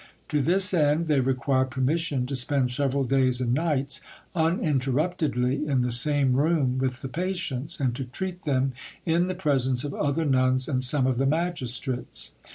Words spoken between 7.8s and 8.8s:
to treat them